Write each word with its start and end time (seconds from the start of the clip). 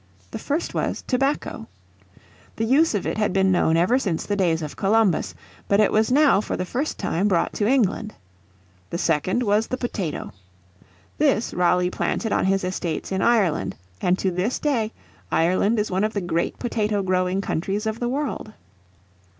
The 0.31 0.39
first 0.39 0.73
was 0.73 1.03
tobacco. 1.05 1.67
The 2.55 2.63
use 2.65 2.95
of 2.95 3.05
it 3.05 3.19
had 3.19 3.31
been 3.33 3.51
known 3.51 3.77
ever 3.77 3.99
since 3.99 4.25
the 4.25 4.35
days 4.35 4.63
of 4.63 4.75
Columbus, 4.75 5.35
but 5.67 5.79
it 5.79 5.91
was 5.91 6.11
now 6.11 6.41
for 6.41 6.57
the 6.57 6.65
first 6.65 6.97
time 6.97 7.27
brought 7.27 7.53
to 7.53 7.67
England. 7.67 8.15
The 8.89 8.97
second 8.97 9.43
was 9.43 9.67
the 9.67 9.77
potato. 9.77 10.33
This 11.19 11.53
Raleigh 11.53 11.91
planted 11.91 12.31
on 12.31 12.45
his 12.45 12.63
estates 12.63 13.11
in 13.11 13.21
Ireland, 13.21 13.75
and 14.01 14.17
to 14.17 14.31
this 14.31 14.57
day 14.57 14.91
Ireland 15.31 15.77
is 15.77 15.91
one 15.91 16.03
of 16.03 16.13
the 16.13 16.21
great 16.21 16.57
potato 16.57 17.03
growing 17.03 17.39
countries 17.39 17.85
of 17.85 17.99
the 17.99 18.09
world. 18.09 18.53